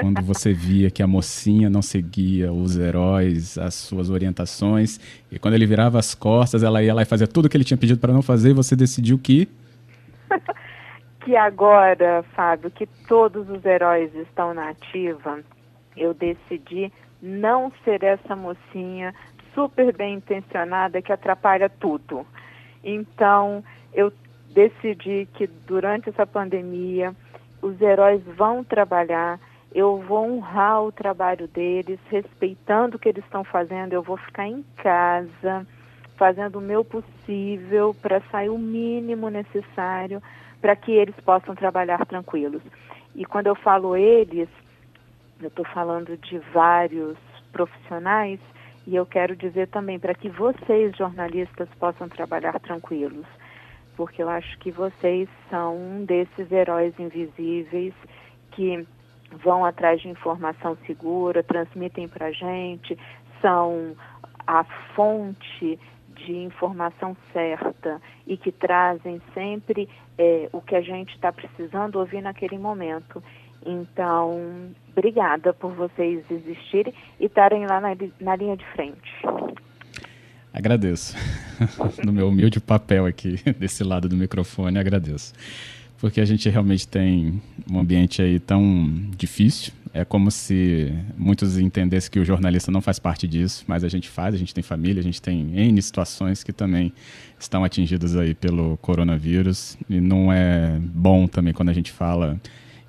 quando 0.00 0.22
você 0.22 0.52
via 0.52 0.90
que 0.90 1.02
a 1.02 1.06
mocinha 1.06 1.68
não 1.68 1.82
seguia 1.82 2.52
os 2.52 2.78
heróis, 2.78 3.58
as 3.58 3.74
suas 3.74 4.10
orientações, 4.10 5.00
e 5.30 5.38
quando 5.38 5.54
ele 5.54 5.66
virava 5.66 5.98
as 5.98 6.14
costas, 6.14 6.62
ela 6.62 6.82
ia 6.82 6.94
lá 6.94 7.02
e 7.02 7.06
fazia 7.06 7.26
tudo 7.26 7.46
o 7.46 7.48
que 7.48 7.56
ele 7.56 7.64
tinha 7.64 7.78
pedido 7.78 7.98
para 7.98 8.12
não 8.12 8.22
fazer, 8.22 8.50
e 8.50 8.54
você 8.54 8.76
decidiu 8.76 9.18
que 9.18 9.48
que 11.24 11.36
agora, 11.36 12.24
Fábio, 12.34 12.70
que 12.70 12.86
todos 13.08 13.48
os 13.48 13.64
heróis 13.64 14.14
estão 14.14 14.54
na 14.54 14.70
ativa, 14.70 15.40
eu 15.96 16.14
decidi 16.14 16.92
não 17.22 17.70
ser 17.84 18.02
essa 18.02 18.34
mocinha 18.34 19.14
super 19.54 19.94
bem 19.96 20.14
intencionada 20.14 21.02
que 21.02 21.12
atrapalha 21.12 21.68
tudo. 21.68 22.26
Então, 22.82 23.62
eu 23.92 24.12
decidi 24.52 25.28
que 25.34 25.46
durante 25.46 26.08
essa 26.08 26.26
pandemia 26.26 27.14
os 27.62 27.80
heróis 27.80 28.22
vão 28.36 28.64
trabalhar, 28.64 29.38
eu 29.72 29.98
vou 29.98 30.26
honrar 30.26 30.82
o 30.82 30.92
trabalho 30.92 31.46
deles, 31.46 31.98
respeitando 32.10 32.96
o 32.96 32.98
que 32.98 33.08
eles 33.08 33.24
estão 33.24 33.44
fazendo, 33.44 33.92
eu 33.92 34.02
vou 34.02 34.16
ficar 34.16 34.46
em 34.46 34.64
casa, 34.76 35.66
fazendo 36.16 36.58
o 36.58 36.62
meu 36.62 36.84
possível 36.84 37.94
para 38.02 38.20
sair 38.30 38.50
o 38.50 38.58
mínimo 38.58 39.28
necessário 39.28 40.22
para 40.60 40.76
que 40.76 40.92
eles 40.92 41.14
possam 41.24 41.54
trabalhar 41.54 42.04
tranquilos. 42.06 42.62
E 43.14 43.24
quando 43.24 43.46
eu 43.46 43.54
falo 43.54 43.96
eles, 43.96 44.48
eu 45.40 45.48
estou 45.48 45.64
falando 45.66 46.16
de 46.18 46.38
vários 46.52 47.16
profissionais 47.52 48.38
e 48.86 48.96
eu 48.96 49.06
quero 49.06 49.36
dizer 49.36 49.68
também 49.68 49.98
para 49.98 50.14
que 50.14 50.28
vocês, 50.28 50.96
jornalistas, 50.96 51.68
possam 51.78 52.08
trabalhar 52.08 52.58
tranquilos 52.60 53.26
porque 54.00 54.22
eu 54.22 54.30
acho 54.30 54.58
que 54.60 54.70
vocês 54.70 55.28
são 55.50 55.76
um 55.76 56.04
desses 56.06 56.50
heróis 56.50 56.98
invisíveis 56.98 57.92
que 58.52 58.86
vão 59.44 59.62
atrás 59.62 60.00
de 60.00 60.08
informação 60.08 60.74
segura, 60.86 61.42
transmitem 61.42 62.08
para 62.08 62.28
a 62.28 62.32
gente, 62.32 62.98
são 63.42 63.94
a 64.46 64.64
fonte 64.94 65.78
de 66.14 66.32
informação 66.34 67.14
certa 67.30 68.00
e 68.26 68.38
que 68.38 68.50
trazem 68.50 69.20
sempre 69.34 69.86
é, 70.16 70.48
o 70.50 70.62
que 70.62 70.76
a 70.76 70.80
gente 70.80 71.14
está 71.14 71.30
precisando 71.30 71.98
ouvir 71.98 72.22
naquele 72.22 72.56
momento. 72.56 73.22
Então, 73.64 74.70
obrigada 74.96 75.52
por 75.52 75.72
vocês 75.72 76.24
existirem 76.30 76.94
e 77.18 77.26
estarem 77.26 77.66
lá 77.66 77.80
na, 77.80 77.96
na 78.20 78.36
linha 78.36 78.56
de 78.56 78.64
frente. 78.72 79.10
Agradeço. 80.52 81.16
no 82.04 82.12
meu 82.12 82.28
humilde 82.28 82.60
papel 82.60 83.06
aqui, 83.06 83.36
desse 83.58 83.84
lado 83.84 84.08
do 84.08 84.16
microfone, 84.16 84.78
agradeço. 84.78 85.32
Porque 85.98 86.20
a 86.20 86.24
gente 86.24 86.48
realmente 86.48 86.88
tem 86.88 87.40
um 87.70 87.78
ambiente 87.78 88.22
aí 88.22 88.40
tão 88.40 88.90
difícil. 89.16 89.72
É 89.92 90.04
como 90.04 90.30
se 90.30 90.92
muitos 91.18 91.58
entendessem 91.58 92.10
que 92.10 92.18
o 92.18 92.24
jornalista 92.24 92.70
não 92.70 92.80
faz 92.80 92.98
parte 92.98 93.28
disso, 93.28 93.64
mas 93.66 93.84
a 93.84 93.88
gente 93.88 94.08
faz, 94.08 94.34
a 94.34 94.38
gente 94.38 94.54
tem 94.54 94.62
família, 94.62 95.00
a 95.00 95.02
gente 95.02 95.20
tem 95.20 95.50
N 95.54 95.82
situações 95.82 96.42
que 96.42 96.52
também 96.52 96.92
estão 97.38 97.64
atingidas 97.64 98.16
aí 98.16 98.34
pelo 98.34 98.78
coronavírus. 98.78 99.76
E 99.90 100.00
não 100.00 100.32
é 100.32 100.78
bom 100.80 101.26
também 101.26 101.52
quando 101.52 101.68
a 101.68 101.74
gente 101.74 101.92
fala 101.92 102.40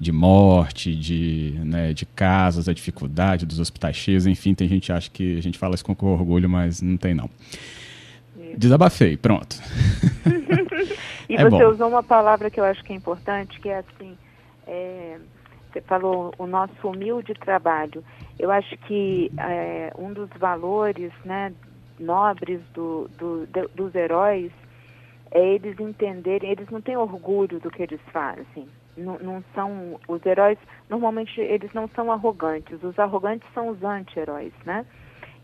de 0.02 0.12
morte, 0.12 0.96
de, 0.96 1.54
né, 1.64 1.94
de 1.94 2.08
casos, 2.08 2.68
a 2.68 2.74
dificuldade 2.74 3.46
dos 3.46 3.60
hospitais 3.60 3.96
cheios, 3.96 4.26
enfim, 4.26 4.56
tem 4.56 4.68
gente 4.68 4.88
que 4.88 4.92
acha 4.92 5.12
que 5.12 5.38
a 5.38 5.42
gente 5.44 5.60
fala 5.60 5.76
isso 5.76 5.86
com 5.86 6.08
orgulho, 6.08 6.50
mas 6.50 6.82
não 6.82 6.98
tem 6.98 7.14
não. 7.14 7.30
Desabafei, 8.58 9.16
pronto. 9.16 9.56
e 11.30 11.36
é 11.36 11.44
você 11.44 11.50
bom. 11.50 11.70
usou 11.70 11.88
uma 11.88 12.02
palavra 12.02 12.50
que 12.50 12.60
eu 12.60 12.64
acho 12.64 12.84
que 12.84 12.92
é 12.92 12.96
importante, 12.96 13.60
que 13.60 13.70
é 13.70 13.78
assim, 13.78 14.18
é, 14.66 15.20
você 15.72 15.82
falou 15.82 16.34
o 16.40 16.48
nosso 16.48 16.74
humilde 16.88 17.36
trabalho. 17.36 18.04
Eu 18.40 18.50
acho 18.50 18.76
que 18.88 19.32
é, 19.38 19.94
um 19.96 20.12
dos 20.14 20.32
valores 20.32 21.12
né, 21.24 21.54
nobres 22.00 22.60
do, 22.74 23.08
do, 23.20 23.46
do, 23.46 23.70
dos 23.76 23.94
heróis 23.94 24.52
é 25.30 25.54
eles 25.54 25.80
entenderem, 25.80 26.50
eles 26.50 26.68
não 26.72 26.82
têm 26.82 26.98
orgulho 26.98 27.60
do 27.60 27.70
que 27.70 27.84
eles 27.84 28.02
fazem 28.12 28.68
não, 28.98 29.44
são 29.56 30.00
os 30.08 30.26
heróis 30.26 30.58
normalmente 30.90 31.40
eles 31.40 31.72
não 31.74 31.88
são 31.90 32.12
arrogantes 32.12 32.82
os 32.84 32.98
arrogantes 33.00 33.48
são 33.54 33.70
os 33.70 33.84
anti-heróis 33.84 34.54
né 34.66 34.86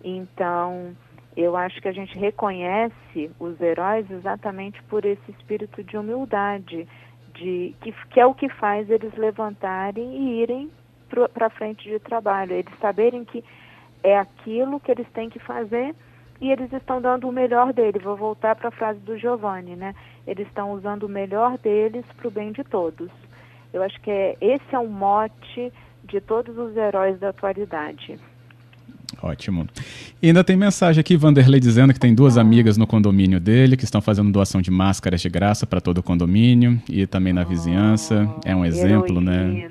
então 0.03 0.95
eu 1.35 1.55
acho 1.55 1.79
que 1.81 1.87
a 1.87 1.93
gente 1.93 2.17
reconhece 2.17 3.31
os 3.39 3.59
heróis 3.61 4.09
exatamente 4.09 4.81
por 4.83 5.05
esse 5.05 5.31
espírito 5.31 5.83
de 5.83 5.97
humildade 5.97 6.87
de 7.33 7.75
que, 7.81 7.91
que 8.09 8.19
é 8.19 8.25
o 8.25 8.33
que 8.33 8.49
faz 8.49 8.89
eles 8.89 9.13
levantarem 9.15 10.15
e 10.15 10.41
irem 10.41 10.71
para 11.33 11.49
frente 11.49 11.87
de 11.87 11.99
trabalho 11.99 12.53
eles 12.53 12.79
saberem 12.79 13.23
que 13.23 13.43
é 14.03 14.17
aquilo 14.17 14.79
que 14.79 14.91
eles 14.91 15.07
têm 15.11 15.29
que 15.29 15.39
fazer 15.39 15.95
e 16.39 16.51
eles 16.51 16.71
estão 16.71 17.01
dando 17.01 17.27
o 17.27 17.31
melhor 17.31 17.73
dele. 17.73 17.99
Vou 17.99 18.15
voltar 18.15 18.55
para 18.55 18.69
a 18.69 18.71
frase 18.71 18.99
do 18.99 19.17
Giovanni, 19.17 19.75
né? 19.75 19.95
Eles 20.25 20.47
estão 20.47 20.71
usando 20.71 21.03
o 21.03 21.09
melhor 21.09 21.57
deles 21.57 22.05
para 22.15 22.27
o 22.27 22.31
bem 22.31 22.51
de 22.51 22.63
todos. 22.63 23.09
Eu 23.77 23.83
acho 23.83 24.01
que 24.01 24.09
é, 24.09 24.35
esse 24.41 24.73
é 24.73 24.79
o 24.79 24.87
mote 24.87 25.71
de 26.03 26.19
todos 26.19 26.57
os 26.57 26.75
heróis 26.75 27.19
da 27.19 27.29
atualidade. 27.29 28.19
Ótimo. 29.21 29.67
E 30.21 30.27
ainda 30.27 30.43
tem 30.43 30.57
mensagem 30.57 30.99
aqui, 30.99 31.15
Vanderlei, 31.15 31.59
dizendo 31.59 31.93
que 31.93 31.99
tem 31.99 32.13
duas 32.13 32.37
ah. 32.37 32.41
amigas 32.41 32.75
no 32.75 32.87
condomínio 32.87 33.39
dele 33.39 33.77
que 33.77 33.83
estão 33.83 34.01
fazendo 34.01 34.31
doação 34.31 34.61
de 34.61 34.71
máscaras 34.71 35.21
de 35.21 35.29
graça 35.29 35.67
para 35.67 35.79
todo 35.79 35.99
o 35.99 36.03
condomínio 36.03 36.81
e 36.89 37.05
também 37.05 37.33
na 37.33 37.43
vizinhança. 37.43 38.27
é 38.43 38.55
um 38.55 38.65
exemplo, 38.65 39.21
né? 39.21 39.69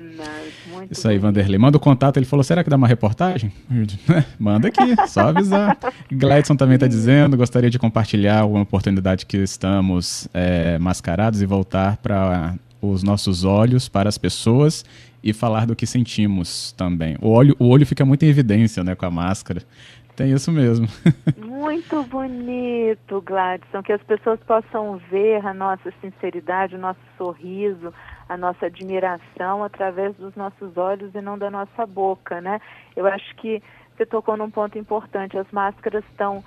Isso 0.89 1.05
aí, 1.05 1.17
Vanderlei. 1.17 1.57
Manda 1.59 1.75
o 1.75 1.79
contato. 1.81 2.15
Ele 2.15 2.25
falou: 2.25 2.43
será 2.43 2.63
que 2.63 2.69
dá 2.69 2.77
uma 2.77 2.87
reportagem? 2.87 3.51
Manda 4.39 4.69
aqui, 4.69 4.95
só 5.07 5.27
avisar. 5.29 5.77
Gladson 6.09 6.55
também 6.55 6.75
está 6.75 6.87
dizendo: 6.87 7.35
gostaria 7.35 7.69
de 7.69 7.77
compartilhar 7.77 8.45
uma 8.45 8.61
oportunidade 8.61 9.25
que 9.25 9.37
estamos 9.37 10.29
é, 10.33 10.79
mascarados 10.79 11.41
e 11.41 11.45
voltar 11.45 11.97
para 11.97 12.55
os 12.81 13.03
nossos 13.03 13.43
olhos 13.43 13.89
para 13.89 14.09
as 14.09 14.17
pessoas 14.17 14.85
e 15.23 15.33
falar 15.33 15.65
do 15.65 15.75
que 15.75 15.85
sentimos 15.85 16.71
também. 16.73 17.17
O 17.21 17.29
olho, 17.29 17.55
o 17.59 17.67
olho 17.69 17.85
fica 17.85 18.05
muito 18.05 18.23
em 18.23 18.29
evidência, 18.29 18.83
né, 18.83 18.95
com 18.95 19.05
a 19.05 19.11
máscara. 19.11 19.61
Tem 20.15 20.31
isso 20.31 20.51
mesmo. 20.51 20.87
Muito 21.37 22.01
bonito, 22.03 23.21
Gladson, 23.21 23.83
que 23.83 23.93
as 23.93 24.01
pessoas 24.01 24.39
possam 24.39 24.97
ver 25.11 25.45
a 25.45 25.53
nossa 25.53 25.93
sinceridade, 26.01 26.75
o 26.75 26.79
nosso 26.79 26.99
sorriso, 27.15 27.93
a 28.27 28.35
nossa 28.35 28.65
admiração 28.65 29.63
através 29.63 30.15
dos 30.15 30.35
nossos 30.35 30.75
olhos 30.75 31.13
e 31.13 31.21
não 31.21 31.37
da 31.37 31.51
nossa 31.51 31.85
boca, 31.85 32.41
né? 32.41 32.59
Eu 32.95 33.05
acho 33.05 33.35
que 33.35 33.61
você 33.95 34.07
tocou 34.07 34.35
num 34.35 34.49
ponto 34.49 34.79
importante. 34.79 35.37
As 35.37 35.45
máscaras 35.51 36.03
estão 36.09 36.43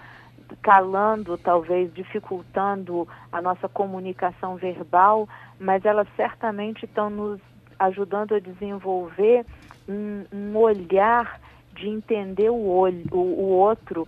calando, 0.63 1.39
talvez 1.39 1.93
dificultando 1.93 3.07
a 3.31 3.41
nossa 3.41 3.69
comunicação 3.69 4.57
verbal, 4.57 5.29
mas 5.59 5.85
elas 5.85 6.09
certamente 6.17 6.85
estão 6.85 7.11
nos 7.11 7.41
ajudando 7.79 8.35
a 8.35 8.39
desenvolver 8.39 9.45
um, 9.89 10.25
um 10.33 10.57
olhar 10.57 11.41
de 11.75 11.89
entender 11.89 12.51
o, 12.51 12.67
olho, 12.67 13.05
o, 13.11 13.17
o, 13.17 13.49
outro 13.49 14.07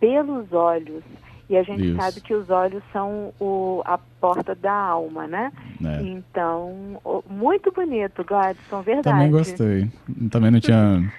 pelos 0.00 0.52
olhos. 0.52 1.02
E 1.48 1.56
a 1.56 1.62
gente 1.62 1.86
Isso. 1.86 1.96
sabe 1.96 2.20
que 2.22 2.34
os 2.34 2.48
olhos 2.48 2.82
são 2.92 3.32
o, 3.38 3.82
a 3.84 3.98
porta 3.98 4.54
da 4.54 4.72
alma, 4.72 5.26
né? 5.26 5.52
É. 5.84 6.02
Então, 6.02 6.98
muito 7.28 7.70
bonito, 7.70 8.24
Gladson, 8.24 8.80
verdade. 8.82 9.04
Também 9.04 9.30
gostei. 9.30 9.90
Também 10.30 10.50
não 10.50 10.60
tinha 10.60 11.12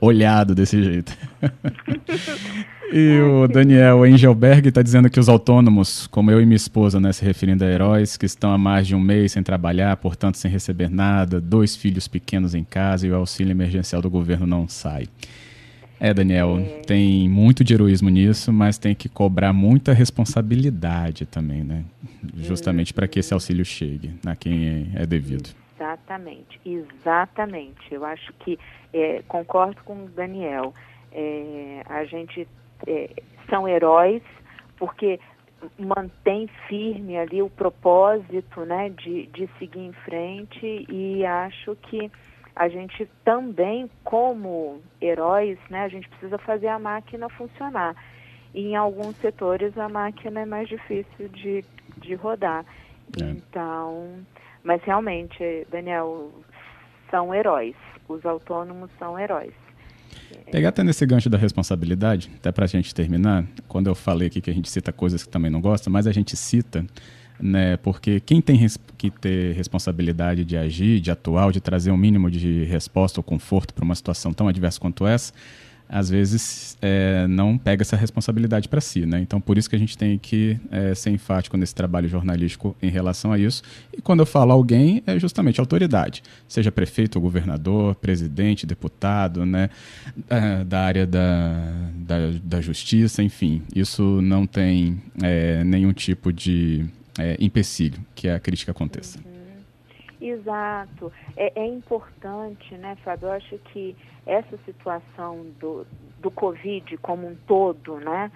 olhado 0.00 0.54
desse 0.54 0.82
jeito. 0.82 1.16
e 2.92 3.20
o 3.20 3.46
Daniel 3.48 4.06
Engelberg 4.06 4.68
está 4.68 4.82
dizendo 4.82 5.08
que 5.08 5.20
os 5.20 5.28
autônomos, 5.28 6.06
como 6.08 6.30
eu 6.30 6.40
e 6.40 6.46
minha 6.46 6.56
esposa, 6.56 7.00
né, 7.00 7.12
se 7.12 7.24
referindo 7.24 7.64
a 7.64 7.68
heróis, 7.68 8.16
que 8.16 8.26
estão 8.26 8.52
há 8.52 8.58
mais 8.58 8.86
de 8.86 8.94
um 8.94 9.00
mês 9.00 9.32
sem 9.32 9.42
trabalhar, 9.42 9.96
portanto 9.96 10.36
sem 10.36 10.50
receber 10.50 10.90
nada, 10.90 11.40
dois 11.40 11.76
filhos 11.76 12.08
pequenos 12.08 12.54
em 12.54 12.64
casa 12.64 13.06
e 13.06 13.10
o 13.10 13.14
auxílio 13.14 13.50
emergencial 13.50 14.02
do 14.02 14.10
governo 14.10 14.46
não 14.46 14.68
sai. 14.68 15.06
É, 16.04 16.12
Daniel, 16.12 16.58
é... 16.58 16.80
tem 16.80 17.28
muito 17.28 17.62
de 17.62 17.74
heroísmo 17.74 18.08
nisso, 18.08 18.52
mas 18.52 18.76
tem 18.76 18.92
que 18.92 19.08
cobrar 19.08 19.52
muita 19.52 19.92
responsabilidade 19.92 21.26
também, 21.26 21.62
né? 21.62 21.84
Justamente 22.38 22.92
para 22.92 23.06
que 23.06 23.20
esse 23.20 23.32
auxílio 23.32 23.64
chegue 23.64 24.10
a 24.26 24.34
quem 24.34 24.88
é 24.94 25.06
devido. 25.06 25.61
Exatamente, 26.12 26.60
exatamente. 26.64 27.94
Eu 27.94 28.04
acho 28.04 28.32
que 28.34 28.58
é, 28.92 29.22
concordo 29.28 29.82
com 29.84 30.04
o 30.04 30.08
Daniel. 30.08 30.74
É, 31.12 31.82
a 31.86 32.04
gente 32.04 32.46
é, 32.86 33.10
são 33.48 33.68
heróis 33.68 34.22
porque 34.76 35.20
mantém 35.78 36.48
firme 36.68 37.16
ali 37.16 37.40
o 37.40 37.48
propósito, 37.48 38.64
né, 38.64 38.88
de, 38.90 39.26
de 39.26 39.48
seguir 39.58 39.80
em 39.80 39.92
frente 39.92 40.86
e 40.88 41.24
acho 41.24 41.76
que 41.76 42.10
a 42.54 42.68
gente 42.68 43.08
também, 43.24 43.88
como 44.04 44.82
heróis, 45.00 45.58
né, 45.70 45.84
a 45.84 45.88
gente 45.88 46.08
precisa 46.08 46.36
fazer 46.38 46.68
a 46.68 46.78
máquina 46.78 47.28
funcionar. 47.30 47.94
E 48.54 48.68
em 48.68 48.76
alguns 48.76 49.16
setores 49.16 49.76
a 49.78 49.88
máquina 49.88 50.40
é 50.40 50.46
mais 50.46 50.68
difícil 50.68 51.28
de, 51.28 51.64
de 51.98 52.14
rodar. 52.14 52.64
É. 53.20 53.24
Então, 53.24 54.18
mas 54.64 54.82
realmente, 54.82 55.66
Daniel, 55.70 56.30
são 57.10 57.34
heróis. 57.34 57.74
Os 58.08 58.24
autônomos 58.24 58.90
são 58.98 59.18
heróis. 59.18 59.52
Pegar 60.50 60.70
até 60.70 60.82
nesse 60.82 61.04
gancho 61.06 61.30
da 61.30 61.38
responsabilidade, 61.38 62.30
até 62.36 62.52
para 62.52 62.64
a 62.64 62.68
gente 62.68 62.94
terminar, 62.94 63.44
quando 63.68 63.86
eu 63.86 63.94
falei 63.94 64.28
aqui 64.28 64.40
que 64.40 64.50
a 64.50 64.54
gente 64.54 64.70
cita 64.70 64.92
coisas 64.92 65.22
que 65.22 65.28
também 65.28 65.50
não 65.50 65.60
gosta, 65.60 65.88
mas 65.88 66.06
a 66.06 66.12
gente 66.12 66.36
cita 66.36 66.84
né? 67.42 67.76
Porque 67.78 68.20
quem 68.20 68.40
tem 68.40 68.56
que 68.96 69.10
ter 69.10 69.52
responsabilidade 69.54 70.44
de 70.44 70.56
agir, 70.56 71.00
de 71.00 71.10
atuar, 71.10 71.50
de 71.50 71.60
trazer 71.60 71.90
um 71.90 71.96
mínimo 71.96 72.30
de 72.30 72.64
resposta 72.64 73.18
ou 73.18 73.24
conforto 73.24 73.74
para 73.74 73.84
uma 73.84 73.96
situação 73.96 74.32
tão 74.32 74.46
adversa 74.46 74.78
quanto 74.78 75.04
essa, 75.06 75.32
às 75.88 76.08
vezes 76.08 76.76
é, 76.80 77.26
não 77.26 77.58
pega 77.58 77.82
essa 77.82 77.96
responsabilidade 77.96 78.68
para 78.68 78.80
si, 78.80 79.04
né? 79.04 79.20
Então, 79.20 79.40
por 79.40 79.58
isso 79.58 79.68
que 79.68 79.76
a 79.76 79.78
gente 79.78 79.96
tem 79.96 80.18
que 80.18 80.58
é, 80.70 80.94
ser 80.94 81.10
enfático 81.10 81.56
nesse 81.56 81.74
trabalho 81.74 82.08
jornalístico 82.08 82.74
em 82.82 82.88
relação 82.88 83.32
a 83.32 83.38
isso. 83.38 83.62
E 83.96 84.00
quando 84.00 84.20
eu 84.20 84.26
falo 84.26 84.52
alguém, 84.52 85.02
é 85.06 85.18
justamente 85.18 85.60
autoridade, 85.60 86.22
seja 86.48 86.72
prefeito, 86.72 87.20
governador, 87.20 87.94
presidente, 87.96 88.66
deputado, 88.66 89.44
né? 89.44 89.68
Da 90.66 90.80
área 90.80 91.06
da, 91.06 91.62
da, 91.94 92.16
da 92.42 92.60
justiça, 92.60 93.22
enfim. 93.22 93.62
Isso 93.74 94.20
não 94.22 94.46
tem 94.46 95.00
é, 95.22 95.62
nenhum 95.64 95.92
tipo 95.92 96.32
de 96.32 96.86
é, 97.18 97.36
empecilho 97.40 97.98
que 98.14 98.28
a 98.28 98.40
crítica 98.40 98.72
aconteça. 98.72 99.31
Exato. 100.22 101.12
É, 101.36 101.60
é, 101.60 101.66
importante, 101.66 102.76
né, 102.76 102.96
Fábio? 103.04 103.26
Eu 103.26 103.32
acho 103.32 103.58
que 103.58 103.96
essa 104.24 104.56
situação 104.64 105.44
do, 105.58 105.84
do 106.20 106.30
Covid 106.30 106.96
como 106.98 107.26
um 107.26 107.34
todo, 107.34 107.96
né, 107.96 108.30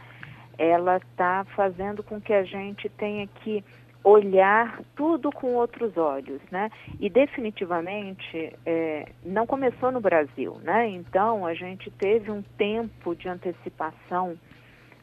ela 0.59 0.97
está 0.97 1.45
fazendo 1.55 2.02
com 2.02 2.21
que 2.21 2.33
a 2.33 2.43
gente 2.43 2.88
tenha 2.88 3.26
que 3.28 3.62
olhar 4.02 4.81
tudo 4.97 5.31
com 5.31 5.55
outros 5.55 5.97
olhos, 5.97 6.40
né? 6.50 6.71
E 7.00 7.11
definitivamente 7.11 8.57
é, 8.64 9.09
não 9.25 9.47
começou 9.47 9.90
no 9.90 10.00
Brasil, 10.00 10.59
né? 10.62 10.88
Então 10.88 11.47
a 11.47 11.55
gente 11.55 11.90
teve 11.90 12.31
um 12.31 12.43
tempo 12.57 13.14
de 13.14 13.28
antecipação 13.28 14.37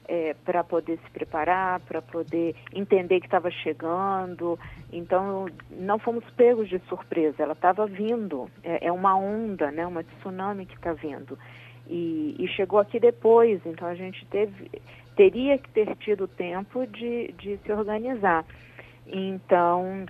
é, 0.08 0.36
para 0.46 0.64
poder 0.64 1.00
se 1.00 1.10
preparar, 1.12 1.80
para 1.82 2.02
poder 2.02 2.56
entender 2.74 3.20
que 3.20 3.28
estava 3.28 3.50
chegando. 3.50 4.60
Então, 4.92 5.48
não 5.72 6.00
fomos 6.00 6.24
pegos 6.32 6.70
de 6.70 6.80
surpresa, 6.88 7.44
ela 7.44 7.54
estava 7.54 7.86
vindo. 7.86 8.50
É, 8.64 8.88
é, 8.88 8.92
uma 8.92 9.16
onda, 9.16 9.72
né, 9.72 9.86
uma 9.86 10.04
tsunami 10.04 10.66
que 10.66 10.76
está 10.76 10.94
vindo. 10.94 11.38
E, 11.88 12.36
e, 12.40 12.48
chegou 12.50 12.80
aqui 12.80 13.00
depois, 13.00 13.62
então 13.66 13.88
a 13.88 13.96
gente 13.96 14.26
teve, 14.28 14.72
teria 15.18 15.58
que 15.58 15.70
ter 15.72 15.94
tido 15.98 16.28
tempo 16.28 16.88
de, 16.88 17.34
de 17.34 17.58
se 17.58 17.72
organizar. 17.72 18.46
Então, 19.06 20.06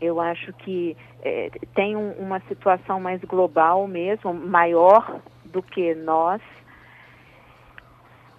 eu 0.00 0.18
acho 0.18 0.52
que 0.54 0.96
é, 1.22 1.50
tem 1.74 1.94
um, 1.94 2.12
uma 2.12 2.40
situação 2.40 2.98
mais 3.00 3.20
global 3.22 3.86
mesmo, 3.86 4.32
maior 4.32 5.20
do 5.44 5.62
que 5.62 5.94
nós, 5.94 6.40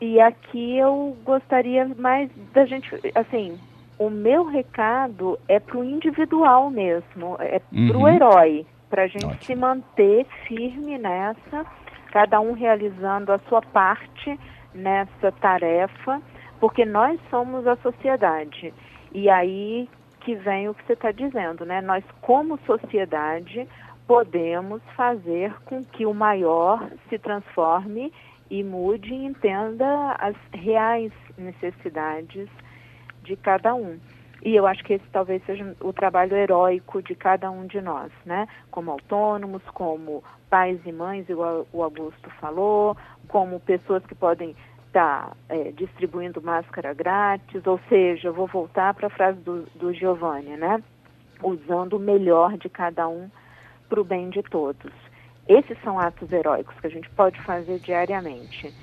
e 0.02 0.20
aqui 0.20 0.78
eu 0.80 1.16
gostaria 1.24 1.86
mais 1.96 2.30
da 2.52 2.66
gente, 2.66 2.90
assim, 3.14 3.58
o 4.00 4.10
meu 4.10 4.44
recado 4.44 5.38
é 5.48 5.60
para 5.60 5.78
o 5.78 5.84
individual 5.84 6.72
mesmo, 6.72 7.38
é 7.40 7.60
para 7.60 7.98
o 7.98 8.02
uhum. 8.02 8.08
herói, 8.08 8.66
para 8.90 9.04
a 9.04 9.08
gente 9.08 9.26
Ótimo. 9.26 9.44
se 9.44 9.56
manter 9.56 10.26
firme 10.48 10.98
nessa, 10.98 11.66
cada 12.12 12.42
um 12.42 12.54
realizando 12.54 13.32
a 13.32 13.38
sua 13.48 13.62
parte 13.62 14.40
nessa 14.74 15.32
tarefa, 15.34 16.20
porque 16.60 16.84
nós 16.84 17.20
somos 17.30 17.68
a 17.68 17.76
sociedade. 17.76 18.74
E 19.14 19.30
aí 19.30 19.88
que 20.22 20.36
vem 20.36 20.68
o 20.68 20.74
que 20.74 20.84
você 20.86 20.94
está 20.94 21.12
dizendo, 21.12 21.64
né? 21.64 21.82
Nós, 21.82 22.04
como 22.22 22.60
sociedade, 22.66 23.68
podemos 24.08 24.82
fazer 24.96 25.54
com 25.66 25.84
que 25.84 26.06
o 26.06 26.14
maior 26.14 26.90
se 27.10 27.20
transforme 27.20 28.12
e 28.52 28.64
mude 28.66 29.14
e 29.14 29.26
entenda 29.26 30.12
as 30.20 30.36
reais 30.54 31.14
necessidades 31.38 32.50
de 33.24 33.38
cada 33.38 33.74
um. 33.74 33.98
E 34.44 34.56
eu 34.56 34.68
acho 34.68 34.84
que 34.84 34.94
esse 34.94 35.06
talvez 35.12 35.42
seja 35.46 35.76
o 35.80 35.94
trabalho 35.94 36.36
heróico 36.36 37.02
de 37.02 37.16
cada 37.16 37.50
um 37.50 37.66
de 37.66 37.80
nós, 37.80 38.12
né? 38.26 38.48
Como 38.70 38.92
autônomos, 38.92 39.62
como 39.74 40.22
pais 40.50 40.80
e 40.86 40.92
mães, 40.92 41.30
igual 41.30 41.66
o 41.72 41.82
Augusto 41.82 42.30
falou, 42.42 42.98
como 43.30 43.60
pessoas 43.62 44.06
que 44.06 44.16
podem 44.16 44.54
estar 44.88 45.30
tá, 45.30 45.38
é, 45.48 45.72
distribuindo 45.72 46.42
máscara 46.42 46.94
grátis, 46.94 47.66
ou 47.66 47.80
seja, 47.88 48.32
vou 48.32 48.48
voltar 48.48 48.94
para 48.94 49.08
a 49.08 49.12
frase 49.12 49.40
do, 49.40 49.62
do 49.76 49.94
Giovanni, 49.94 50.58
né? 50.58 50.84
Usando 51.42 51.94
o 51.94 52.00
melhor 52.00 52.58
de 52.58 52.68
cada 52.68 53.08
um 53.08 53.30
para 53.88 54.02
o 54.02 54.04
bem 54.04 54.30
de 54.30 54.44
todos. 54.44 54.92
Esses 55.48 55.78
são 55.84 56.00
atos 56.00 56.32
heróicos 56.32 56.80
que 56.80 56.88
a 56.88 56.90
gente 56.90 57.10
pode 57.12 57.40
fazer 57.42 57.80
diariamente. 57.80 58.74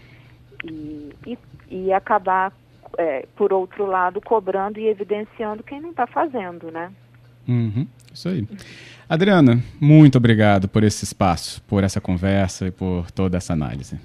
E, 0.65 1.15
e, 1.27 1.39
e 1.71 1.93
acabar, 1.93 2.53
é, 2.97 3.27
por 3.37 3.53
outro 3.53 3.87
lado, 3.87 4.21
cobrando 4.21 4.79
e 4.79 4.89
evidenciando 4.89 5.63
quem 5.63 5.81
não 5.81 5.91
está 5.91 6.07
fazendo, 6.07 6.71
né? 6.71 6.91
Uhum, 7.49 7.87
isso 8.13 8.29
aí. 8.29 8.47
Adriana, 9.09 9.63
muito 9.81 10.19
obrigado 10.19 10.69
por 10.69 10.85
esse 10.85 11.05
espaço, 11.05 11.63
por 11.63 11.83
essa 11.83 12.01
conversa 12.01 12.67
e 12.67 12.71
por 12.71 13.11
toda 13.11 13.39
essa 13.39 13.55
análise. 13.55 13.99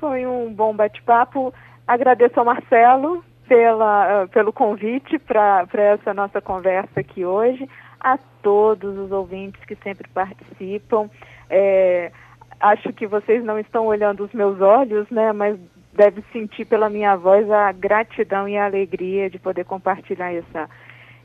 Foi 0.00 0.26
um 0.26 0.52
bom 0.52 0.74
bate-papo. 0.74 1.52
Agradeço 1.86 2.38
ao 2.38 2.46
Marcelo 2.46 3.22
pela, 3.46 4.24
uh, 4.24 4.28
pelo 4.28 4.52
convite 4.52 5.18
para 5.18 5.66
essa 5.74 6.14
nossa 6.14 6.40
conversa 6.40 7.00
aqui 7.00 7.24
hoje, 7.24 7.68
a 8.00 8.18
todos 8.42 8.96
os 8.96 9.10
ouvintes 9.10 9.62
que 9.64 9.76
sempre 9.76 10.08
participam. 10.08 11.08
É, 11.50 12.12
acho 12.60 12.92
que 12.92 13.06
vocês 13.06 13.44
não 13.44 13.58
estão 13.58 13.86
olhando 13.86 14.24
os 14.24 14.32
meus 14.32 14.60
olhos, 14.60 15.08
né? 15.10 15.32
Mas 15.32 15.58
deve 15.92 16.22
sentir 16.32 16.64
pela 16.64 16.88
minha 16.88 17.16
voz 17.16 17.50
a 17.50 17.72
gratidão 17.72 18.48
e 18.48 18.56
a 18.56 18.66
alegria 18.66 19.28
de 19.28 19.38
poder 19.38 19.64
compartilhar 19.64 20.32
essa, 20.32 20.68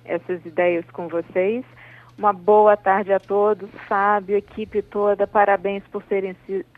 essas 0.03 0.43
ideias 0.45 0.85
com 0.91 1.07
vocês. 1.07 1.63
Uma 2.17 2.33
boa 2.33 2.77
tarde 2.77 3.11
a 3.11 3.19
todos, 3.19 3.69
Fábio, 3.87 4.37
equipe 4.37 4.81
toda, 4.83 5.25
parabéns 5.25 5.83
por 5.91 6.03
serem 6.03 6.35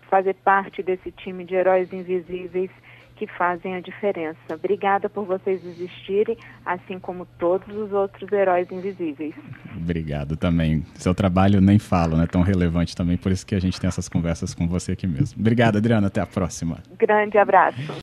fazer 0.09 0.33
parte 0.35 0.81
desse 0.81 1.11
time 1.11 1.43
de 1.43 1.55
heróis 1.55 1.91
invisíveis 1.91 2.71
que 3.15 3.27
fazem 3.27 3.75
a 3.75 3.79
diferença. 3.79 4.37
Obrigada 4.51 5.09
por 5.09 5.25
vocês 5.25 5.63
existirem, 5.65 6.37
assim 6.65 6.99
como 6.99 7.25
todos 7.39 7.75
os 7.75 7.91
outros 7.91 8.31
heróis 8.31 8.69
invisíveis. 8.71 9.33
Obrigado 9.75 10.35
também. 10.35 10.85
Seu 10.95 11.13
trabalho 11.15 11.61
nem 11.61 11.79
falo, 11.79 12.17
né? 12.17 12.27
Tão 12.27 12.41
relevante 12.41 12.95
também, 12.95 13.17
por 13.17 13.31
isso 13.31 13.45
que 13.45 13.55
a 13.55 13.59
gente 13.59 13.79
tem 13.79 13.87
essas 13.87 14.09
conversas 14.09 14.53
com 14.53 14.67
você 14.67 14.91
aqui 14.91 15.07
mesmo. 15.07 15.39
Obrigado, 15.39 15.77
Adriana. 15.77 16.07
Até 16.07 16.21
a 16.21 16.25
próxima. 16.25 16.79
Grande 16.97 17.37
abraço. 17.37 17.91